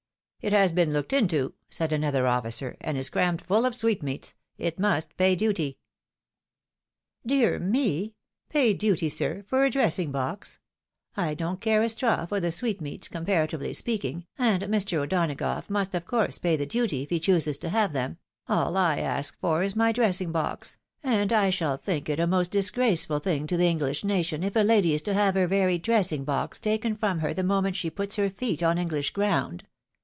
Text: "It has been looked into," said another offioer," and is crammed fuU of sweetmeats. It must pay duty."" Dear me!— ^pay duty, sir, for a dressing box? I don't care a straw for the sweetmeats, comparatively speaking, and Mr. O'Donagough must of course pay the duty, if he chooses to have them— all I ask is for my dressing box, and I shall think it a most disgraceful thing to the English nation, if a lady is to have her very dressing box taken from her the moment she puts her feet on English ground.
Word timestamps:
"It 0.41 0.53
has 0.53 0.71
been 0.71 0.91
looked 0.91 1.13
into," 1.13 1.53
said 1.69 1.93
another 1.93 2.25
offioer," 2.27 2.75
and 2.81 2.97
is 2.97 3.11
crammed 3.11 3.43
fuU 3.47 3.63
of 3.63 3.75
sweetmeats. 3.75 4.33
It 4.57 4.79
must 4.79 5.15
pay 5.15 5.35
duty."" 5.35 5.77
Dear 7.31 7.59
me!— 7.59 8.15
^pay 8.51 8.75
duty, 8.75 9.07
sir, 9.07 9.43
for 9.45 9.63
a 9.63 9.69
dressing 9.69 10.11
box? 10.11 10.57
I 11.15 11.35
don't 11.35 11.61
care 11.61 11.83
a 11.83 11.89
straw 11.89 12.25
for 12.25 12.39
the 12.39 12.51
sweetmeats, 12.51 13.07
comparatively 13.07 13.71
speaking, 13.75 14.25
and 14.35 14.63
Mr. 14.63 14.97
O'Donagough 15.03 15.69
must 15.69 15.93
of 15.93 16.07
course 16.07 16.39
pay 16.39 16.55
the 16.55 16.65
duty, 16.65 17.03
if 17.03 17.11
he 17.11 17.19
chooses 17.19 17.59
to 17.59 17.69
have 17.69 17.93
them— 17.93 18.17
all 18.49 18.75
I 18.77 18.97
ask 18.97 19.35
is 19.35 19.39
for 19.39 19.67
my 19.75 19.91
dressing 19.91 20.31
box, 20.31 20.75
and 21.03 21.31
I 21.31 21.51
shall 21.51 21.77
think 21.77 22.09
it 22.09 22.19
a 22.19 22.25
most 22.25 22.49
disgraceful 22.49 23.19
thing 23.19 23.45
to 23.45 23.57
the 23.57 23.67
English 23.69 24.03
nation, 24.03 24.41
if 24.43 24.55
a 24.55 24.61
lady 24.61 24.95
is 24.95 25.03
to 25.03 25.13
have 25.13 25.35
her 25.35 25.45
very 25.45 25.77
dressing 25.77 26.23
box 26.23 26.59
taken 26.59 26.95
from 26.95 27.19
her 27.19 27.31
the 27.31 27.43
moment 27.43 27.75
she 27.75 27.91
puts 27.91 28.15
her 28.15 28.31
feet 28.31 28.63
on 28.63 28.79
English 28.79 29.11
ground. 29.11 29.67